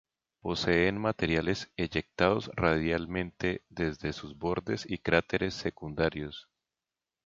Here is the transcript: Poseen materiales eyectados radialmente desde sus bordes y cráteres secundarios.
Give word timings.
Poseen 0.41 0.97
materiales 0.97 1.71
eyectados 1.77 2.49
radialmente 2.55 3.61
desde 3.69 4.13
sus 4.13 4.35
bordes 4.35 4.83
y 4.89 4.97
cráteres 4.97 5.53
secundarios. 5.53 6.49